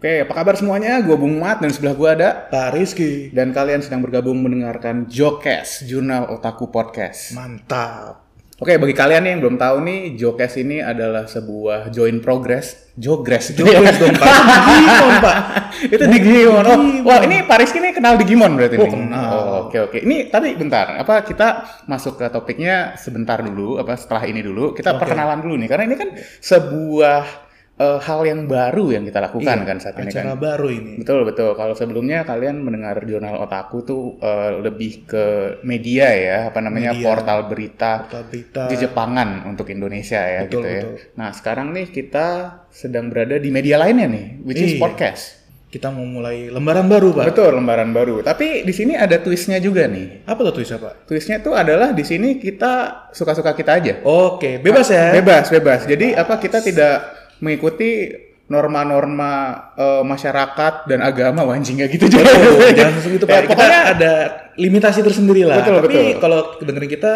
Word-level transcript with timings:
Oke, 0.00 0.24
apa 0.24 0.32
kabar 0.32 0.56
semuanya? 0.56 0.96
Gue 1.04 1.12
Bung 1.12 1.36
Mat 1.36 1.60
dan 1.60 1.68
sebelah 1.68 1.92
gue 1.92 2.08
ada 2.08 2.48
Pak 2.48 2.72
Rizky. 2.72 3.28
dan 3.30 3.52
kalian 3.52 3.84
sedang 3.84 4.00
bergabung 4.00 4.40
mendengarkan 4.40 5.04
Jokes, 5.04 5.84
Jurnal 5.84 6.24
Otaku 6.32 6.72
Podcast. 6.72 7.36
Mantap. 7.36 8.24
Oke, 8.56 8.76
bagi 8.76 8.92
kalian 8.92 9.24
yang 9.24 9.38
belum 9.40 9.56
tahu 9.56 9.84
nih, 9.84 10.16
Jokes 10.16 10.56
ini 10.56 10.80
adalah 10.80 11.28
sebuah 11.28 11.92
join 11.92 12.20
progress, 12.20 12.92
Jogres 12.96 13.52
Jokes 13.52 13.96
dong 13.96 14.16
Pak. 14.16 14.28
Digimon 14.70 15.14
Pak. 15.20 15.36
itu 15.96 16.04
Digimon. 16.06 16.64
Oh, 16.64 16.78
wah 17.04 17.20
ini 17.20 17.44
Paris 17.44 17.68
ini 17.72 17.92
kenal 17.92 18.16
Digimon 18.16 18.56
berarti 18.56 18.76
Oh, 18.76 18.84
nih. 18.84 18.92
kenal. 18.96 19.28
Oh, 19.28 19.48
oke 19.68 19.78
oke. 19.84 19.98
Ini 20.00 20.32
tapi 20.32 20.56
bentar, 20.56 20.96
apa 20.96 21.24
kita 21.24 21.48
masuk 21.84 22.16
ke 22.16 22.28
topiknya 22.28 22.96
sebentar 22.96 23.36
dulu, 23.40 23.76
apa 23.76 23.96
setelah 23.96 24.24
ini 24.24 24.40
dulu, 24.40 24.72
kita 24.72 24.96
Oke. 24.96 25.04
perkenalan 25.04 25.44
dulu 25.44 25.60
nih 25.60 25.68
karena 25.68 25.84
ini 25.84 25.96
kan 26.00 26.08
sebuah 26.40 27.49
eh, 27.80 27.98
hal 27.98 28.20
yang 28.22 28.44
baru 28.44 28.92
yang 28.92 29.02
kita 29.02 29.18
lakukan 29.18 29.56
Iya, 29.56 29.64
kan 29.64 29.76
saat 29.80 29.96
ini 29.96 30.12
kan. 30.12 30.20
Acara 30.28 30.34
baru 30.36 30.68
ini. 30.68 30.92
Betul 31.00 31.24
betul. 31.24 31.56
Kalau 31.56 31.72
sebelumnya 31.72 32.22
kalian 32.22 32.60
mendengar 32.60 33.00
jurnal 33.02 33.40
otaku 33.40 33.80
tuh 33.80 34.02
eh, 34.20 34.60
lebih 34.60 35.08
ke 35.08 35.24
media 35.62 36.12
ya, 36.12 36.38
apa 36.48 36.60
namanya 36.60 36.92
Media. 36.92 37.06
portal 37.06 37.48
berita 37.48 37.92
Portal 38.04 38.24
berita. 38.28 38.62
di 38.68 38.76
Jepangan 38.76 39.28
untuk 39.46 39.66
Indonesia 39.66 40.20
ya 40.20 40.44
Betul, 40.44 40.60
gitu 40.60 40.68
ya. 40.68 40.82
betul. 40.84 40.94
Nah 41.16 41.30
sekarang 41.32 41.72
nih 41.72 41.86
kita 41.88 42.26
sedang 42.68 43.08
berada 43.08 43.34
di 43.34 43.48
media 43.48 43.76
lainnya 43.76 44.06
nih, 44.06 44.26
which 44.44 44.60
is 44.60 44.76
Iya. 44.76 44.80
podcast. 44.80 45.22
Kita 45.66 45.86
mau 45.86 46.02
mulai 46.02 46.50
lembaran 46.50 46.84
baru 46.84 47.14
Pak. 47.14 47.30
Betul 47.30 47.54
lembaran 47.54 47.94
baru. 47.94 48.14
Tapi 48.20 48.66
di 48.66 48.74
sini 48.74 48.98
ada 48.98 49.22
twistnya 49.22 49.56
juga 49.56 49.86
nih. 49.86 50.26
Apa 50.26 50.42
tuh 50.42 50.58
tulisnya 50.58 50.82
Pak? 50.82 51.06
Twistnya 51.06 51.38
tuh 51.38 51.54
adalah 51.54 51.94
di 51.94 52.02
sini 52.02 52.36
kita 52.36 53.06
suka-suka 53.14 53.54
kita 53.54 53.78
aja. 53.78 53.94
Oke, 54.02 54.58
bebas 54.58 54.90
ya. 54.90 55.14
Bebas 55.14 55.46
bebas. 55.46 55.86
Jadi 55.86 56.10
apa 56.10 56.36
kita 56.36 56.58
tidak 56.58 57.19
mengikuti 57.40 58.12
norma-norma 58.50 59.32
eh, 59.78 60.02
masyarakat 60.02 60.90
dan 60.90 61.00
agama 61.06 61.46
wanjing 61.46 61.78
nggak 61.78 61.90
gitu 61.94 62.18
juga. 62.18 62.34
Jangan 62.78 62.98
seperti 62.98 63.16
itu 63.22 63.26
Pak. 63.26 63.34
Ya, 63.34 63.40
Kita 63.46 63.50
pokoknya 63.54 63.80
ada 63.94 64.12
limitasi 64.58 65.00
tersendiri 65.06 65.42
lah. 65.46 65.62
Betul, 65.62 65.76
Tapi 65.78 65.94
betul. 65.94 66.18
kalau 66.18 66.40
dengerin 66.58 66.90
kita, 66.90 67.12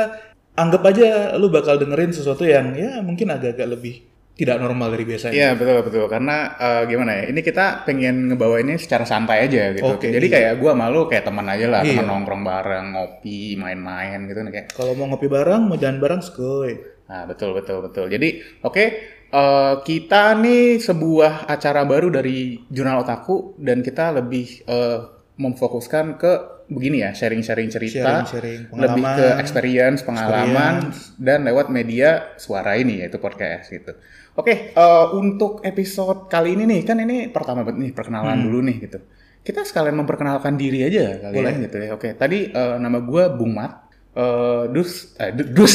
anggap 0.54 0.82
aja 0.86 1.34
lu 1.34 1.50
bakal 1.50 1.74
dengerin 1.76 2.14
sesuatu 2.14 2.46
yang 2.46 2.78
ya 2.78 3.02
mungkin 3.02 3.34
agak-agak 3.34 3.66
lebih 3.66 3.94
tidak 4.34 4.58
normal 4.58 4.90
dari 4.90 5.06
biasanya. 5.06 5.34
Iya 5.34 5.48
betul 5.54 5.78
betul 5.86 6.04
karena 6.10 6.58
eh, 6.58 6.82
gimana 6.90 7.10
ya 7.22 7.24
ini 7.30 7.40
kita 7.42 7.86
pengen 7.86 8.30
ngebawa 8.30 8.62
ini 8.62 8.74
secara 8.78 9.06
santai 9.06 9.46
aja 9.46 9.70
gitu. 9.74 9.86
Oke, 9.94 10.10
Jadi 10.10 10.26
iya. 10.26 10.34
kayak 10.34 10.52
gua 10.58 10.74
malu 10.74 11.06
kayak 11.06 11.26
teman 11.26 11.46
aja 11.46 11.66
lah, 11.70 11.80
Iya. 11.86 11.98
teman 11.98 12.06
nongkrong 12.10 12.42
bareng, 12.42 12.86
ngopi, 12.94 13.54
main-main 13.54 14.26
gitu 14.26 14.38
kayak. 14.50 14.74
Kalau 14.74 14.94
mau 14.98 15.06
ngopi 15.10 15.26
bareng, 15.30 15.70
mau 15.70 15.78
jalan 15.78 16.02
bareng, 16.02 16.22
skoy. 16.22 16.74
Nah 17.06 17.30
betul 17.30 17.54
betul 17.54 17.78
betul. 17.86 18.06
Jadi 18.10 18.42
oke 18.66 18.84
eh, 19.34 19.74
kita 19.82 20.38
nih 20.38 20.78
sebuah 20.78 21.50
acara 21.50 21.82
baru 21.82 22.14
dari 22.14 22.62
Jurnal 22.70 23.02
Otaku 23.02 23.58
dan 23.58 23.82
kita 23.82 24.14
lebih 24.14 24.62
eh, 24.62 25.00
memfokuskan 25.34 26.14
ke 26.14 26.32
begini 26.64 27.04
ya 27.04 27.12
sharing-sharing 27.12 27.68
cerita, 27.68 28.24
Sharing-sharing 28.24 28.72
lebih 28.72 29.04
ke 29.04 29.26
pengalaman, 29.26 29.42
experience, 29.42 30.00
pengalaman 30.00 30.74
dan 31.20 31.44
lewat 31.44 31.68
media 31.68 32.32
suara 32.40 32.78
ini 32.80 33.04
yaitu 33.04 33.20
podcast 33.20 33.68
gitu. 33.68 33.92
Oke, 34.34 34.72
eh, 34.72 35.06
untuk 35.12 35.60
episode 35.62 36.26
kali 36.26 36.56
ini 36.56 36.64
nih 36.66 36.80
kan 36.82 36.96
ini 36.98 37.28
pertama 37.28 37.62
banget 37.62 37.90
nih 37.90 37.92
perkenalan 37.92 38.38
dulu 38.48 38.64
nih 38.64 38.76
gitu. 38.88 38.98
Kita 39.44 39.60
sekalian 39.60 40.00
memperkenalkan 40.00 40.56
diri 40.56 40.88
aja 40.88 41.20
kalian 41.20 41.68
gitu 41.68 41.76
ya. 41.76 41.88
Oke, 41.92 42.16
tadi 42.16 42.48
eh, 42.48 42.76
nama 42.80 42.98
gue 43.02 43.24
Bung 43.36 43.52
Mat. 43.52 43.83
Eh, 44.14 44.62
dus, 44.70 45.18
eh, 45.18 45.34
Du- 45.34 45.50
Dus. 45.52 45.74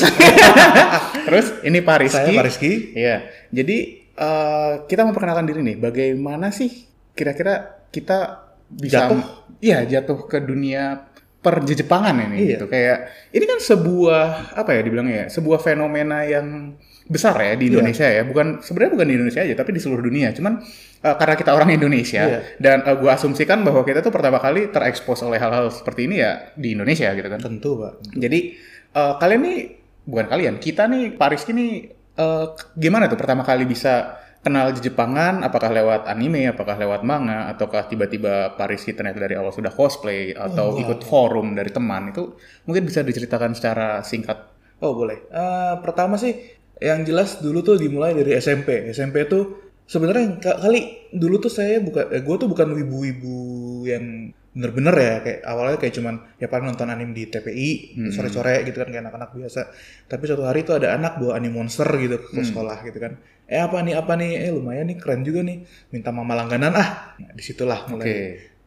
Terus 1.27 1.47
ini 1.61 1.79
Pak 1.79 1.97
Rizky. 1.99 2.23
Saya 2.23 2.39
Pak 2.39 2.45
Rizky. 2.47 2.71
Iya. 2.95 3.17
Jadi 3.51 3.77
eh, 4.09 4.73
kita 4.87 5.03
memperkenalkan 5.03 5.43
diri 5.43 5.59
nih. 5.59 5.77
Bagaimana 5.77 6.47
sih 6.49 6.71
kira-kira 7.11 7.83
kita 7.91 8.47
bisa 8.69 9.11
Jatuh? 9.11 9.21
Iya, 9.59 9.83
jatuh 9.83 10.23
ke 10.23 10.39
dunia 10.39 11.03
perjejepangan 11.39 12.15
ini 12.31 12.35
Iya. 12.39 12.49
gitu. 12.55 12.65
Kayak 12.67 12.97
ini 13.31 13.43
kan 13.43 13.59
sebuah 13.59 14.25
apa 14.55 14.69
ya 14.71 14.81
dibilangnya 14.83 15.15
ya? 15.15 15.27
Sebuah 15.27 15.59
fenomena 15.59 16.23
yang 16.23 16.79
besar 17.09 17.33
ya 17.35 17.57
di 17.57 17.65
Iya. 17.65 17.71
Indonesia 17.73 18.05
ya. 18.07 18.21
Bukan 18.21 18.61
sebenarnya 18.61 18.91
bukan 18.93 19.07
di 19.09 19.15
Indonesia 19.17 19.41
aja, 19.41 19.55
tapi 19.57 19.73
di 19.73 19.81
seluruh 19.81 20.05
dunia. 20.05 20.29
Cuman 20.29 20.61
eh, 20.99 21.15
karena 21.17 21.33
kita 21.33 21.51
orang 21.51 21.73
Indonesia 21.73 22.21
Iya. 22.23 22.39
dan 22.61 22.85
eh, 22.85 22.95
gua 22.95 23.17
asumsikan 23.17 23.65
bahwa 23.65 23.81
kita 23.81 23.99
tuh 23.99 24.13
pertama 24.13 24.37
kali 24.37 24.69
terekspos 24.69 25.25
oleh 25.25 25.41
hal-hal 25.41 25.73
seperti 25.73 26.05
ini 26.05 26.21
ya 26.21 26.53
di 26.53 26.77
Indonesia 26.77 27.09
gitu 27.11 27.25
kan. 27.25 27.41
Tentu 27.41 27.81
Pak. 27.81 28.13
Jadi 28.13 28.39
eh, 28.93 29.13
kalian 29.17 29.41
nih 29.41 29.57
bukan 30.05 30.25
kalian, 30.25 30.55
kita 30.57 30.85
nih 30.85 31.13
Pak 31.13 31.27
Rizky 31.33 31.51
nih 31.51 31.71
eh, 32.15 32.45
gimana 32.75 33.09
tuh 33.09 33.17
pertama 33.17 33.41
kali 33.41 33.65
bisa 33.65 34.15
kenal 34.39 34.71
Jepangan? 34.71 35.43
Apakah 35.43 35.67
lewat 35.67 36.07
anime, 36.07 36.47
apakah 36.47 36.77
lewat 36.77 37.03
manga, 37.03 37.49
ataukah 37.49 37.85
tiba-tiba 37.85 38.53
Pak 38.53 38.67
Rizky 38.69 38.93
ternyata 38.93 39.19
dari 39.19 39.35
awal 39.35 39.51
sudah 39.51 39.67
cosplay 39.69 40.31
atau 40.31 40.71
Oh, 40.73 40.79
ikut 40.79 41.03
forum 41.03 41.51
dari 41.53 41.69
teman 41.69 42.09
itu 42.09 42.37
mungkin 42.63 42.85
bisa 42.85 43.01
diceritakan 43.01 43.51
secara 43.51 43.99
singkat. 43.99 44.47
Oh 44.79 44.95
boleh. 44.95 45.27
Eh, 45.27 45.73
pertama 45.83 46.15
sih 46.15 46.31
yang 46.79 47.03
jelas 47.03 47.39
dulu 47.39 47.59
tuh 47.59 47.75
dimulai 47.75 48.15
dari 48.15 48.35
SMP. 48.35 48.89
SMP 48.89 49.27
tuh 49.27 49.43
sebenarnya 49.83 50.39
ka- 50.39 50.59
kali 50.59 51.11
dulu 51.11 51.39
tuh 51.39 51.51
saya 51.51 51.83
bukan, 51.83 52.07
eh, 52.11 52.21
gue 52.23 52.35
tuh 52.39 52.47
bukan 52.47 52.67
wibu-wibu 52.73 53.37
yang 53.85 54.31
bener-bener 54.49 54.95
ya 54.97 55.15
kayak 55.21 55.39
awalnya 55.45 55.77
kayak 55.77 55.93
cuman 55.93 56.15
ya 56.41 56.49
paling 56.49 56.73
nonton 56.73 56.89
anime 56.89 57.13
di 57.13 57.29
TPI 57.29 57.69
sore-sore 58.09 58.65
gitu 58.65 58.81
kan 58.81 58.89
kayak 58.89 59.05
anak-anak 59.05 59.29
biasa. 59.37 59.61
Tapi 60.09 60.23
suatu 60.25 60.43
hari 60.43 60.65
tuh 60.65 60.81
ada 60.81 60.97
anak 60.97 61.21
bawa 61.21 61.37
anime 61.37 61.53
monster 61.53 61.85
gitu 62.01 62.17
ke 62.17 62.41
sekolah 62.41 62.81
gitu 62.81 62.97
kan. 62.97 63.19
Eh 63.45 63.61
apa 63.61 63.81
nih 63.81 63.93
apa 63.93 64.13
nih? 64.17 64.49
Eh 64.49 64.51
lumayan 64.51 64.89
nih 64.89 64.97
keren 64.97 65.21
juga 65.21 65.45
nih. 65.45 65.63
Minta 65.93 66.09
mama 66.09 66.33
langganan 66.33 66.73
ah. 66.73 67.13
Nah, 67.17 67.31
di 67.33 67.43
situlah 67.45 67.85
mulai 67.89 68.05
Oke. 68.09 68.17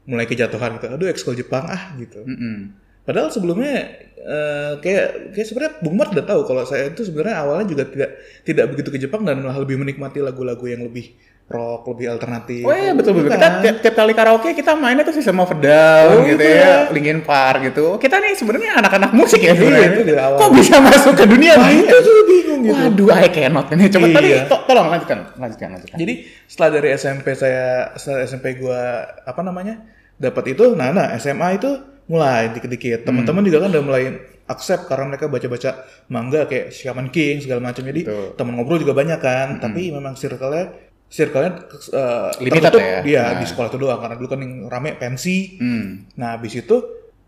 mulai 0.07 0.27
kejatuhan 0.27 0.79
gitu. 0.79 0.87
Aduh 0.91 1.07
ekskul 1.11 1.35
Jepang 1.35 1.67
ah 1.67 1.95
gitu. 1.99 2.23
Mm-mm. 2.27 2.79
Padahal 3.03 3.29
sebelumnya 3.29 3.75
eh, 4.17 4.73
kayak 4.79 5.35
kayak 5.35 5.47
sebenarnya 5.47 5.73
Bung 5.81 5.97
Mart 5.97 6.11
udah 6.11 6.23
tahu 6.23 6.41
kalau 6.45 6.63
saya 6.63 6.89
itu 6.89 7.03
sebenarnya 7.03 7.37
awalnya 7.39 7.67
juga 7.67 7.85
tidak 7.85 8.11
tidak 8.43 8.65
begitu 8.71 8.89
ke 8.89 8.99
Jepang 8.99 9.23
dan 9.23 9.39
malah 9.39 9.59
lebih 9.59 9.75
menikmati 9.75 10.19
lagu-lagu 10.19 10.63
yang 10.63 10.83
lebih 10.83 11.11
rock, 11.43 11.85
lebih 11.85 12.07
alternatif. 12.09 12.63
Oh 12.63 12.73
iya 12.73 12.95
betul 12.95 13.13
betul. 13.13 13.29
Kan? 13.29 13.37
Kita 13.37 13.49
tiap, 13.61 13.77
tiap 13.83 13.95
kali 13.95 14.13
karaoke 14.15 14.55
kita 14.55 14.73
mainnya 14.73 15.03
tuh 15.03 15.13
System 15.13 15.37
of 15.37 15.51
a 15.51 15.59
Down 15.59 16.09
Oh, 16.09 16.23
gitu 16.23 16.39
gitu 16.39 16.45
ya, 16.49 16.57
ya. 16.57 16.75
Linkin 16.89 17.21
Park 17.21 17.67
gitu. 17.67 17.99
Kita 17.99 18.23
nih 18.23 18.33
sebenarnya 18.33 18.79
anak-anak 18.79 19.11
musik 19.13 19.43
ya 19.43 19.53
Iya, 19.53 19.59
sebenarnya. 19.59 19.89
itu 19.91 20.03
dari 20.07 20.21
awal. 20.23 20.39
Kok 20.39 20.51
bisa 20.55 20.75
masuk 20.81 21.13
ke 21.13 21.25
dunia 21.27 21.53
Wah, 21.59 21.69
ini? 21.69 21.83
itu 21.83 21.97
tuh 21.99 22.15
bingung 22.25 22.61
gitu. 22.63 22.73
Waduh, 22.73 23.09
I 23.13 23.29
cannot 23.29 23.67
ini. 23.69 23.85
Coba 23.91 24.07
Iya. 24.07 24.17
tadi 24.17 24.29
to- 24.49 24.65
tolong 24.65 24.87
lanjutkan, 24.89 25.19
lanjutkan, 25.35 25.69
lanjutkan. 25.75 25.99
Jadi 25.99 26.15
setelah 26.47 26.71
dari 26.73 26.89
SMP 26.95 27.27
saya 27.35 27.67
setelah 27.99 28.21
SMP 28.23 28.47
gua 28.57 28.81
apa 29.21 29.41
namanya 29.43 29.83
dapat 30.17 30.55
itu, 30.57 30.73
nah 30.73 30.89
nah 30.89 31.11
SMA 31.13 31.59
itu 31.59 31.69
mulai 32.11 32.51
dikit-dikit. 32.55 33.05
Teman-teman 33.07 33.43
juga 33.43 33.67
kan 33.67 33.71
udah 33.75 33.85
mulai 33.85 34.03
accept 34.51 34.91
karena 34.91 35.15
mereka 35.15 35.31
baca-baca 35.31 35.71
manga 36.11 36.45
kayak 36.51 36.75
Shaman 36.75 37.09
King 37.15 37.41
segala 37.41 37.63
macam. 37.63 37.83
Jadi 37.87 38.03
Betul. 38.05 38.35
teman 38.35 38.59
ngobrol 38.59 38.83
juga 38.83 38.95
banyak 38.95 39.21
kan. 39.23 39.49
Tapi 39.63 39.95
memang 39.95 40.19
circle-nya 40.19 40.75
circle-nya 41.13 41.51
eh, 41.93 42.31
Limited 42.41 42.73
tertutup 42.73 42.81
ya? 42.81 43.01
dia 43.05 43.23
Nah. 43.23 43.39
di 43.39 43.47
sekolah 43.47 43.69
itu 43.69 43.79
doang 43.79 44.01
karena 44.01 44.17
dulu 44.17 44.29
kan 44.33 44.41
yang 44.41 44.53
rame 44.67 44.97
pensi. 44.97 45.61
Hmm. 45.61 46.09
Nah, 46.17 46.41
habis 46.41 46.57
itu 46.57 46.77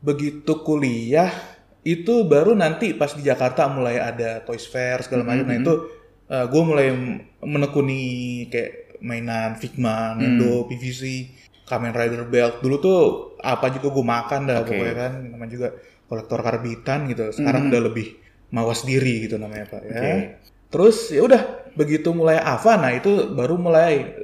begitu 0.00 0.60
kuliah 0.64 1.32
itu 1.84 2.24
baru 2.24 2.56
nanti 2.56 2.96
pas 2.96 3.12
di 3.12 3.20
Jakarta 3.20 3.68
mulai 3.68 4.00
ada 4.00 4.40
Toys 4.40 4.64
Fair 4.64 5.04
segala 5.04 5.22
macam. 5.24 5.44
Nah, 5.44 5.56
itu 5.60 5.74
gue 6.24 6.62
mulai 6.64 6.88
menekuni 7.44 8.00
kayak 8.48 9.00
mainan 9.04 9.60
Figma, 9.60 10.16
Nendo, 10.16 10.64
PVC, 10.64 11.28
Kamen 11.64 11.92
Rider 11.96 12.24
Belt. 12.28 12.60
Dulu 12.60 12.76
tuh 12.80 12.98
apa 13.40 13.72
juga 13.72 13.88
gue 13.92 14.04
makan 14.04 14.40
dah 14.48 14.58
Oke. 14.64 14.68
pokoknya 14.72 14.94
kan 14.96 15.12
namanya 15.32 15.50
juga 15.50 15.68
kolektor 16.08 16.40
karbitan 16.44 17.08
gitu. 17.08 17.32
Sekarang 17.32 17.72
udah 17.72 17.82
lebih 17.88 18.20
mawas 18.52 18.84
diri 18.84 19.24
gitu 19.26 19.40
namanya 19.40 19.66
Pak 19.68 19.82
ya. 19.84 19.92
Oke. 19.92 20.12
Terus 20.70 20.96
ya 21.10 21.22
udah 21.24 21.42
begitu 21.74 22.14
mulai 22.14 22.38
Ava 22.38 22.78
nah 22.78 22.90
itu 22.94 23.34
baru 23.34 23.58
mulai 23.58 24.14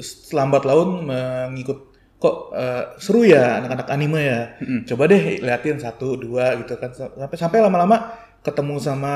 selambat 0.00 0.62
laun 0.62 1.10
mengikut 1.10 1.90
kok 2.20 2.52
eh, 2.52 2.84
seru 3.00 3.24
ya 3.24 3.64
anak-anak 3.64 3.88
anime 3.88 4.20
ya. 4.20 4.40
Coba 4.86 5.08
deh 5.08 5.40
liatin 5.40 5.80
satu 5.80 6.20
dua 6.20 6.54
gitu 6.60 6.76
kan 6.76 6.92
sampai 6.92 7.36
sampai 7.40 7.58
lama-lama 7.64 8.12
ketemu 8.40 8.76
sama 8.80 9.14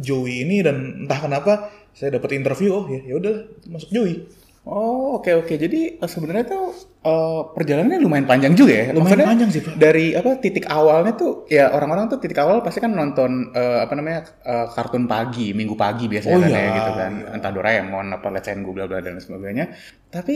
Joey 0.00 0.44
ini 0.44 0.60
dan 0.60 1.04
entah 1.04 1.20
kenapa 1.20 1.72
saya 1.92 2.16
dapat 2.16 2.36
interview 2.36 2.72
oh 2.72 2.84
ya 2.88 3.00
ya 3.04 3.14
udah 3.20 3.34
masuk 3.68 3.90
Joey. 3.92 4.24
Oh 4.62 5.18
oke 5.18 5.42
oke 5.42 5.58
jadi 5.58 5.98
eh, 5.98 6.06
sebenarnya 6.06 6.46
tuh 6.46 6.70
eh, 7.02 7.40
perjalanannya 7.50 7.98
lumayan 7.98 8.30
panjang 8.30 8.54
juga 8.54 8.70
ya. 8.70 8.84
Lumayan 8.94 9.02
Maksudnya 9.02 9.26
panjang 9.26 9.50
sih, 9.50 9.60
Pak. 9.66 9.74
Dari 9.74 10.06
apa 10.14 10.30
titik 10.38 10.70
awalnya 10.70 11.18
tuh 11.18 11.32
ya 11.50 11.74
orang-orang 11.74 12.06
tuh 12.06 12.22
titik 12.22 12.38
awal 12.38 12.62
pasti 12.62 12.78
kan 12.78 12.94
nonton 12.94 13.50
eh, 13.50 13.82
apa 13.82 13.90
namanya 13.98 14.22
eh, 14.46 14.66
kartun 14.70 15.10
pagi 15.10 15.50
minggu 15.50 15.74
pagi 15.74 16.06
biasanya 16.06 16.36
Oh, 16.38 16.42
kan 16.46 16.50
iya, 16.54 16.60
ya 16.62 16.70
gitu 16.78 16.92
kan 16.94 17.12
iya. 17.18 17.28
entah 17.34 17.50
Doraemon 17.50 18.06
apa 18.14 18.26
Let's 18.30 18.46
Go 18.54 18.70
bla 18.70 18.86
bla 18.86 19.02
dan 19.02 19.18
sebagainya. 19.18 19.74
Tapi 20.14 20.34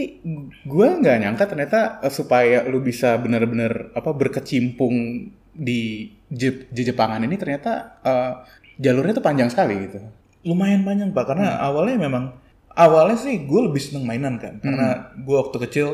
gue 0.66 0.88
nggak 0.98 1.16
nyangka 1.22 1.44
ternyata 1.46 1.78
eh, 2.02 2.10
supaya 2.10 2.66
lu 2.66 2.82
bisa 2.82 3.14
bener-bener 3.22 3.94
apa 3.94 4.10
berkecimpung 4.10 5.30
di 5.54 6.10
Je- 6.26 6.66
Je- 6.74 6.86
Jepangan 6.90 7.22
ini 7.22 7.38
ternyata 7.38 8.02
eh, 8.02 8.32
jalurnya 8.82 9.14
tuh 9.14 9.22
panjang 9.22 9.54
sekali 9.54 9.86
gitu. 9.86 10.02
Lumayan 10.42 10.82
panjang 10.82 11.14
Pak 11.14 11.24
karena 11.30 11.62
awalnya 11.62 12.10
memang 12.10 12.24
awalnya 12.76 13.16
sih 13.16 13.42
gue 13.42 13.60
lebih 13.62 13.80
seneng 13.80 14.04
mainan 14.04 14.36
kan, 14.36 14.56
Hmm. 14.56 14.62
karena 14.62 14.88
gue 15.16 15.32
waktu 15.34 15.56
kecil 15.64 15.86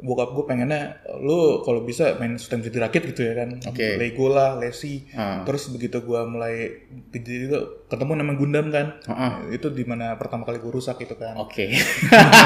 bokap 0.00 0.32
gue 0.32 0.44
pengennya 0.46 0.80
lu 1.20 1.60
kalau 1.60 1.84
bisa 1.84 2.16
main 2.16 2.32
sistem 2.34 2.58
jadi 2.58 2.80
rakit 2.82 3.04
gitu 3.06 3.20
ya 3.20 3.36
kan, 3.36 3.60
Oke. 3.62 4.00
Lego 4.00 4.26
lah, 4.26 4.56
Lesi. 4.56 5.04
Ah. 5.12 5.44
Terus 5.44 5.68
begitu 5.68 6.00
gue 6.00 6.20
mulai 6.24 6.88
gede 7.10 7.34
itu 7.44 7.58
ketemu 7.84 8.16
nama 8.16 8.32
Gundam 8.32 8.66
kan, 8.68 8.96
Ah. 9.04 9.44
itu 9.46 9.68
di 9.68 9.84
mana 9.84 10.16
pertama 10.16 10.42
kali 10.42 10.56
gue 10.56 10.72
rusak 10.72 10.96
itu 10.98 11.12
kan. 11.14 11.36
Oke. 11.36 11.76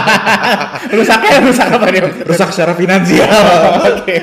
Rusaknya 0.99 1.39
rusak 1.43 1.69
apa 1.71 1.87
dia? 1.89 2.03
Rusak 2.27 2.49
secara 2.51 2.75
finansial. 2.75 3.31
Oke. 3.95 4.17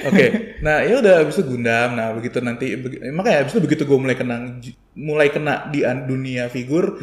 Oke, 0.00 0.26
nah 0.60 0.80
ya 0.80 0.96
udah 0.96 1.14
abis 1.20 1.36
itu 1.36 1.50
Gundam. 1.50 1.92
Nah 1.92 2.14
begitu 2.14 2.40
nanti 2.40 2.72
begi- 2.72 3.02
makanya 3.10 3.44
abis 3.44 3.52
itu 3.52 3.60
begitu 3.60 3.82
gue 3.84 3.98
mulai 3.98 4.14
kena 4.14 4.56
mulai 4.94 5.28
kena 5.28 5.68
di 5.68 5.82
dunia 6.06 6.46
figur, 6.46 6.96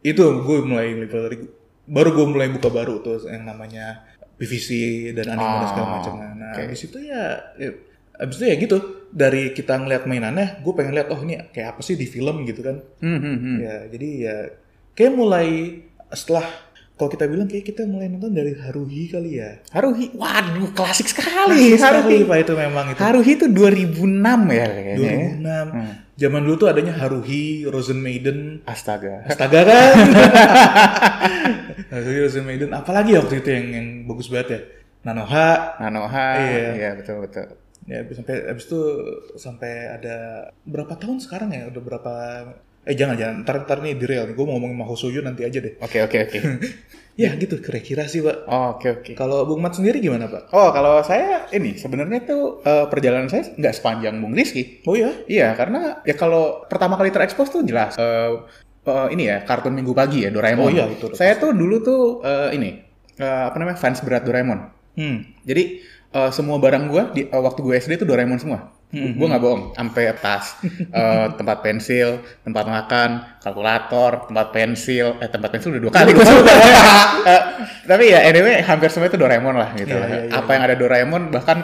itu 0.00 0.22
gue 0.22 0.58
mulai 0.62 0.96
dari 1.04 1.38
baru 1.84 2.08
gue 2.14 2.26
mulai 2.28 2.48
buka 2.48 2.68
baru 2.68 3.00
tuh 3.00 3.26
yang 3.26 3.44
namanya 3.44 4.06
PVC 4.36 4.68
dan 5.12 5.36
anime 5.36 5.54
dan 5.58 5.68
segala 5.68 5.84
Oh, 5.84 5.92
macam. 5.98 6.12
Nah 6.16 6.50
oke. 6.56 6.62
abis 6.64 6.80
itu 6.86 6.98
ya, 7.02 7.22
ya 7.60 7.70
abis 8.16 8.36
itu 8.40 8.44
ya 8.46 8.56
gitu 8.56 8.76
dari 9.10 9.52
kita 9.52 9.76
ngeliat 9.76 10.06
mainannya, 10.06 10.62
gue 10.62 10.72
pengen 10.72 10.94
lihat 10.94 11.10
oh 11.10 11.20
ini 11.20 11.50
kayak 11.50 11.76
apa 11.76 11.80
sih 11.82 11.98
di 11.98 12.06
film 12.06 12.46
gitu 12.46 12.62
kan. 12.62 12.80
Hmm, 13.02 13.18
hmm, 13.18 13.36
hmm. 13.36 13.56
Ya 13.60 13.74
jadi 13.90 14.08
ya 14.16 14.36
kayak 14.94 15.12
mulai 15.12 15.48
setelah 16.08 16.46
kalau 17.00 17.16
kita 17.16 17.24
bilang 17.32 17.48
kayak 17.48 17.64
kita 17.64 17.88
mulai 17.88 18.12
nonton 18.12 18.36
dari 18.36 18.52
Haruhi 18.52 19.08
kali 19.08 19.40
ya. 19.40 19.56
Haruhi, 19.72 20.12
waduh 20.12 20.68
klasik 20.76 21.08
sekali. 21.08 21.72
Sekali 21.80 22.04
Haruhi. 22.04 22.28
pak 22.28 22.38
itu 22.44 22.52
memang 22.52 22.92
itu. 22.92 23.00
Haruhi 23.00 23.32
itu 23.40 23.46
2006 23.48 23.96
ya 24.52 24.66
kayaknya. 24.68 24.92
ya. 25.00 25.16
2006. 25.40 25.80
Hmm. 25.80 25.92
Zaman 26.20 26.40
dulu 26.44 26.54
tuh 26.60 26.68
adanya 26.68 26.92
Haruhi, 26.92 27.64
Rosen 27.64 28.04
Maiden, 28.04 28.60
Astaga. 28.68 29.24
Astaga 29.24 29.64
kan. 29.64 29.92
Haruhi, 31.96 32.18
Rosen 32.20 32.44
Maiden, 32.44 32.76
apalagi 32.76 33.16
waktu 33.16 33.40
itu 33.40 33.48
yang 33.48 33.66
yang 33.72 33.86
bagus 34.04 34.28
banget 34.28 34.48
ya. 34.52 34.60
Nanoha. 35.08 35.80
Nanoha. 35.80 36.28
Iya. 36.36 36.68
Iya, 36.76 36.90
betul 37.00 37.24
betul. 37.24 37.48
Ya 37.88 38.04
sampai 38.12 38.44
abis 38.44 38.68
itu 38.68 38.80
sampai 39.40 39.72
ada 39.88 40.16
berapa 40.68 41.00
tahun 41.00 41.16
sekarang 41.24 41.48
ya? 41.56 41.64
Udah 41.72 41.80
berapa 41.80 42.12
Eh 42.88 42.96
jangan 42.96 43.16
jangan 43.20 43.44
ntar 43.44 43.68
ntar 43.68 43.78
nih 43.84 43.92
di 44.00 44.04
real 44.08 44.24
nih 44.24 44.34
gue 44.34 44.44
mau 44.48 44.56
ngomongin 44.56 44.78
Mahosuyo 44.80 45.20
nanti 45.20 45.44
aja 45.44 45.60
deh. 45.60 45.76
Oke 45.80 46.00
oke 46.00 46.16
oke. 46.28 46.38
Ya 47.20 47.36
gitu 47.36 47.60
kira-kira 47.60 48.08
sih 48.08 48.24
pak. 48.24 48.48
Oh, 48.48 48.80
Oke 48.80 48.88
oke. 48.88 49.12
Kalau 49.12 49.44
Bung 49.44 49.60
Mat 49.60 49.76
sendiri 49.76 50.00
gimana 50.00 50.24
pak? 50.24 50.48
Oh 50.56 50.72
kalau 50.72 51.04
saya 51.04 51.44
ini 51.52 51.76
sebenarnya 51.76 52.24
tuh 52.24 52.64
eh, 52.64 52.88
perjalanan 52.88 53.28
saya 53.28 53.44
nggak 53.60 53.74
sepanjang 53.76 54.16
Bung 54.24 54.32
Rizky. 54.32 54.80
Oh 54.88 54.96
ya? 54.96 55.12
Iya 55.28 55.52
karena 55.52 56.00
ya 56.08 56.16
kalau 56.16 56.64
pertama 56.64 56.96
kali 56.96 57.12
terekspos 57.12 57.52
tuh 57.52 57.60
jelas 57.60 58.00
eh, 58.00 58.40
eh, 58.88 59.06
ini 59.12 59.28
ya 59.28 59.44
kartun 59.44 59.76
Minggu 59.76 59.92
Pagi 59.92 60.24
ya 60.24 60.32
Doraemon. 60.32 60.64
Oh 60.64 60.72
iya, 60.72 60.88
itu 60.88 61.12
Saya 61.12 61.36
tuh 61.36 61.52
dulu 61.52 61.84
tuh 61.84 62.24
eh, 62.24 62.56
ini 62.56 62.80
eh, 63.20 63.42
apa 63.52 63.56
namanya 63.60 63.76
fans 63.76 64.00
berat 64.00 64.24
Doraemon. 64.24 64.60
Hmm. 64.96 65.20
Jadi 65.44 65.84
eh, 66.16 66.30
semua 66.32 66.56
barang 66.56 66.88
gua 66.88 67.12
di 67.12 67.28
eh, 67.28 67.42
waktu 67.42 67.60
gue 67.60 67.74
SD 67.76 68.00
itu 68.00 68.06
Doraemon 68.08 68.40
semua. 68.40 68.72
Gue 68.90 69.22
nggak 69.22 69.38
bohong, 69.38 69.62
sampai 69.70 70.10
tas, 70.18 70.58
eh, 70.66 71.26
tempat 71.38 71.62
pensil, 71.62 72.18
tempat 72.42 72.66
makan, 72.66 73.38
kalkulator, 73.38 74.26
tempat 74.26 74.50
pensil, 74.50 75.14
eh 75.18 75.30
tempat 75.30 75.46
pensil 75.48 75.70
udah 75.70 75.82
dua 75.82 75.92
kali 75.94 76.10
gue 76.10 76.24
sebut. 76.26 76.42
Eh, 77.22 77.42
tapi 77.86 78.10
ya 78.10 78.26
anyway 78.26 78.58
hampir 78.60 78.90
semua 78.90 79.06
itu 79.06 79.14
Doraemon 79.14 79.54
lah 79.54 79.70
gitu. 79.74 79.94
Iya, 79.94 80.02
lah. 80.02 80.08
iya, 80.10 80.20
iya, 80.26 80.32
Apa 80.34 80.50
yang 80.58 80.62
ada 80.66 80.74
Doraemon 80.74 81.22
bahkan 81.30 81.58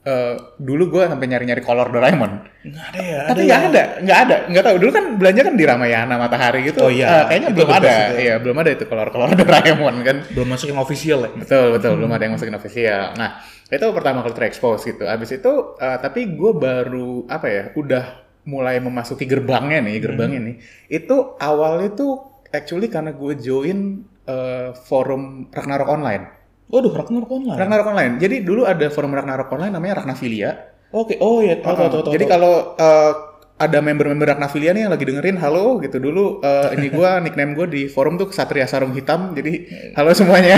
eh, 0.00 0.34
dulu 0.56 0.88
gue 0.88 1.04
sampai 1.04 1.26
nyari-nyari 1.28 1.60
kolor 1.60 1.92
Doraemon. 1.92 2.48
Nggak 2.64 2.84
ada 2.88 3.00
ya? 3.04 3.20
Tapi 3.28 3.40
ya? 3.40 3.44
nggak 3.44 3.60
ada, 3.68 3.82
nggak 4.00 4.18
ada, 4.24 4.36
nggak 4.48 4.64
tahu. 4.64 4.76
Dulu 4.80 4.90
kan 4.90 5.04
belanja 5.20 5.40
kan 5.44 5.54
di 5.60 5.64
Ramayana 5.68 6.14
Matahari 6.16 6.60
gitu. 6.64 6.80
Oh 6.80 6.88
iya, 6.88 7.06
Eh, 7.12 7.22
kayaknya 7.28 7.48
itu 7.52 7.56
belum 7.60 7.70
ada. 7.76 7.92
itu. 7.92 8.14
Iya, 8.24 8.34
belum 8.40 8.56
ada 8.56 8.70
itu 8.72 8.84
kolor-kolor 8.88 9.28
Doraemon 9.44 9.94
kan. 10.00 10.16
Belum 10.32 10.48
masuk 10.48 10.72
yang 10.72 10.80
official 10.80 11.28
ya? 11.28 11.30
Betul 11.36 11.76
betul 11.76 11.92
belum 12.00 12.08
ada 12.08 12.24
yang 12.24 12.32
masukin 12.40 12.56
official. 12.56 13.12
Nah 13.20 13.30
itu 13.70 13.86
pertama 13.94 14.26
kali 14.26 14.34
terekspos 14.34 14.82
gitu. 14.82 15.06
Abis 15.06 15.38
itu 15.38 15.52
eh, 15.78 15.98
tapi 16.02 16.34
gue 16.34 16.52
baru 16.54 17.24
apa 17.30 17.46
ya 17.46 17.64
udah 17.78 18.04
mulai 18.50 18.82
memasuki 18.82 19.28
gerbangnya 19.30 19.78
nih 19.84 19.96
gerbangnya 20.02 20.40
nih. 20.42 20.56
Itu 20.90 21.38
awalnya 21.38 21.94
tuh 21.94 22.42
actually 22.50 22.90
karena 22.90 23.14
gue 23.14 23.32
join 23.38 24.02
eh, 24.26 24.74
forum 24.74 25.48
Ragnarok 25.54 25.88
Online. 25.88 26.24
Waduh, 26.70 26.94
Ragnarok 26.94 27.30
online. 27.34 27.58
Ragnarok 27.58 27.86
Online. 27.90 28.14
Jadi 28.22 28.46
dulu 28.46 28.62
ada 28.62 28.86
forum 28.94 29.10
Ragnarok 29.10 29.50
Online 29.50 29.74
namanya 29.74 30.02
Ragnafilia. 30.02 30.50
Oke, 30.90 31.18
oh 31.22 31.42
ya, 31.42 31.58
tahu 31.58 31.74
tahu 31.74 31.88
tahu. 31.90 32.02
tahu, 32.06 32.14
Jadi 32.14 32.24
kalau 32.26 32.74
eh, 32.78 33.12
ada 33.60 33.78
member-member 33.84 34.24
Ragnafilia 34.24 34.72
nih 34.72 34.88
yang 34.88 34.92
lagi 34.96 35.04
dengerin, 35.04 35.36
halo 35.36 35.76
gitu 35.84 36.00
dulu 36.00 36.40
eh, 36.40 36.80
ini 36.80 36.88
gua 36.88 37.16
nickname 37.24 37.52
gue 37.52 37.66
di 37.68 37.82
forum 37.92 38.16
tuh 38.16 38.32
Kesatria 38.32 38.64
Sarung 38.64 38.96
Hitam. 38.96 39.36
Jadi 39.36 39.68
halo 39.92 40.16
semuanya. 40.16 40.56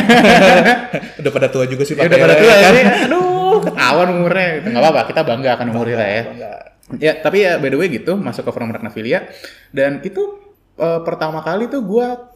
udah 1.20 1.32
pada 1.34 1.50
tua 1.50 1.66
juga 1.66 1.82
sih 1.82 1.99
ya 1.99 2.06
udah 2.06 2.19
pada 2.22 2.37
tua 2.38 2.54
ya. 2.62 2.69
Aduh, 3.10 3.58
ketahuan 3.58 4.08
umurnya. 4.14 4.49
Gitu. 4.62 4.66
Nggak 4.70 4.82
apa-apa, 4.87 5.00
kita 5.10 5.20
bangga 5.26 5.50
akan 5.58 5.66
umur 5.75 5.87
kita 5.90 6.06
ya. 6.06 6.22
Enggak. 6.31 6.60
Ya, 7.02 7.12
tapi 7.19 7.43
ya 7.43 7.58
by 7.58 7.69
the 7.75 7.78
way 7.81 7.88
gitu, 7.90 8.14
masuk 8.14 8.46
ke 8.46 8.50
forum 8.54 8.70
Ragnafilia. 8.70 9.26
Dan 9.75 9.99
itu 10.06 10.38
eh, 10.78 11.00
pertama 11.02 11.43
kali 11.43 11.66
tuh 11.66 11.82
gua 11.82 12.31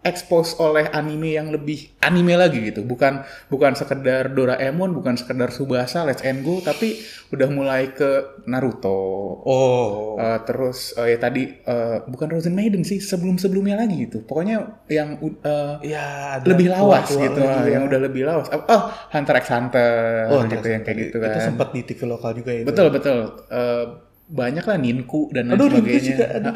terekspos 0.00 0.56
oleh 0.56 0.88
anime 0.90 1.36
yang 1.36 1.52
lebih 1.52 1.92
anime 2.00 2.32
lagi 2.32 2.72
gitu. 2.72 2.80
Bukan 2.82 3.20
bukan 3.52 3.76
sekedar 3.76 4.32
Doraemon, 4.32 4.96
bukan 4.96 5.20
sekedar 5.20 5.52
Subasa, 5.52 6.08
Let's 6.08 6.24
and 6.24 6.40
Go, 6.40 6.64
tapi 6.64 6.96
udah 7.30 7.48
mulai 7.52 7.92
ke 7.92 8.40
Naruto. 8.48 8.96
Oh. 9.44 10.16
Eh, 10.16 10.40
terus 10.48 10.96
eh, 10.96 11.12
ya 11.12 11.18
tadi 11.20 11.52
eh, 11.52 11.96
bukan 12.08 12.32
Frozen 12.32 12.56
Maiden 12.56 12.80
sih, 12.80 12.96
sebelum-sebelumnya 12.96 13.76
lagi 13.76 14.08
gitu. 14.08 14.24
Pokoknya 14.24 14.80
yang 14.88 15.20
eh, 15.20 15.74
ya, 15.84 16.40
lebih 16.48 16.72
lawas 16.72 17.04
tua-tua 17.04 17.24
gitu, 17.28 17.40
lagi 17.44 17.68
ya. 17.68 17.72
yang 17.76 17.82
udah 17.84 18.00
lebih 18.00 18.22
lawas. 18.24 18.48
Oh, 18.50 18.82
Hunter 19.12 19.36
x 19.36 19.46
Hunter 19.52 19.92
Oh, 20.32 20.40
gitu 20.48 20.64
yang 20.64 20.80
kayak 20.80 20.96
gitu 21.12 21.16
Itu 21.20 21.28
kan. 21.28 21.44
sempat 21.44 21.68
di 21.76 21.84
TV 21.84 22.00
lokal 22.08 22.32
juga 22.32 22.50
ya. 22.56 22.64
itu. 22.64 22.68
Betul 22.72 22.88
betul. 22.88 23.18
Eh, 23.52 23.84
banyak 24.30 24.64
lah 24.64 24.78
Ninku 24.80 25.28
dan 25.34 25.50
lain 25.52 25.58
Aduh, 25.60 25.68
sebagainya. 25.76 26.00
juga 26.08 26.24
ada. 26.32 26.50